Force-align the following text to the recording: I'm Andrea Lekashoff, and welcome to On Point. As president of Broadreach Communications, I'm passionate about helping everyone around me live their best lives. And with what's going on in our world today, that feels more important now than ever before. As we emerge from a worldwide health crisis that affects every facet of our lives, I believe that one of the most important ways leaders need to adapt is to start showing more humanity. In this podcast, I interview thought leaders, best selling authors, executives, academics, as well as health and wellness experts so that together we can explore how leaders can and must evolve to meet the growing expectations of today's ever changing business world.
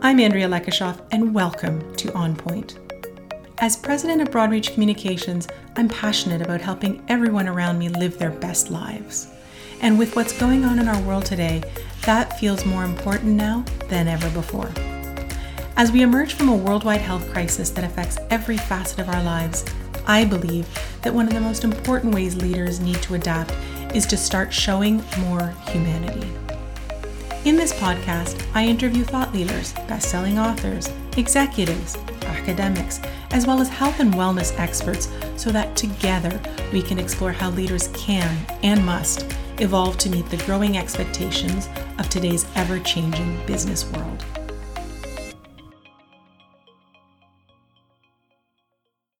I'm 0.00 0.20
Andrea 0.20 0.48
Lekashoff, 0.48 1.00
and 1.10 1.34
welcome 1.34 1.92
to 1.96 2.12
On 2.14 2.36
Point. 2.36 2.78
As 3.58 3.76
president 3.76 4.22
of 4.22 4.30
Broadreach 4.30 4.72
Communications, 4.72 5.48
I'm 5.74 5.88
passionate 5.88 6.40
about 6.40 6.60
helping 6.60 7.04
everyone 7.08 7.48
around 7.48 7.80
me 7.80 7.88
live 7.88 8.16
their 8.16 8.30
best 8.30 8.70
lives. 8.70 9.26
And 9.80 9.98
with 9.98 10.14
what's 10.14 10.38
going 10.38 10.64
on 10.64 10.78
in 10.78 10.86
our 10.86 11.02
world 11.02 11.26
today, 11.26 11.64
that 12.02 12.38
feels 12.38 12.64
more 12.64 12.84
important 12.84 13.34
now 13.34 13.64
than 13.88 14.06
ever 14.06 14.30
before. 14.30 14.70
As 15.76 15.90
we 15.90 16.02
emerge 16.02 16.34
from 16.34 16.48
a 16.48 16.56
worldwide 16.56 17.00
health 17.00 17.28
crisis 17.32 17.70
that 17.70 17.84
affects 17.84 18.18
every 18.30 18.56
facet 18.56 19.00
of 19.00 19.08
our 19.08 19.22
lives, 19.24 19.64
I 20.06 20.24
believe 20.24 20.68
that 21.02 21.12
one 21.12 21.26
of 21.26 21.34
the 21.34 21.40
most 21.40 21.64
important 21.64 22.14
ways 22.14 22.36
leaders 22.36 22.78
need 22.78 23.02
to 23.02 23.14
adapt 23.14 23.50
is 23.96 24.06
to 24.06 24.16
start 24.16 24.54
showing 24.54 25.02
more 25.18 25.52
humanity. 25.66 26.27
In 27.48 27.56
this 27.56 27.72
podcast, 27.72 28.46
I 28.54 28.66
interview 28.66 29.04
thought 29.04 29.32
leaders, 29.32 29.72
best 29.88 30.10
selling 30.10 30.38
authors, 30.38 30.92
executives, 31.16 31.96
academics, 32.26 33.00
as 33.30 33.46
well 33.46 33.62
as 33.62 33.70
health 33.70 34.00
and 34.00 34.12
wellness 34.12 34.54
experts 34.58 35.08
so 35.38 35.50
that 35.52 35.74
together 35.74 36.42
we 36.74 36.82
can 36.82 36.98
explore 36.98 37.32
how 37.32 37.48
leaders 37.48 37.88
can 37.94 38.36
and 38.62 38.84
must 38.84 39.34
evolve 39.60 39.96
to 39.96 40.10
meet 40.10 40.26
the 40.26 40.36
growing 40.44 40.76
expectations 40.76 41.70
of 41.98 42.10
today's 42.10 42.44
ever 42.54 42.78
changing 42.80 43.40
business 43.46 43.90
world. 43.92 44.22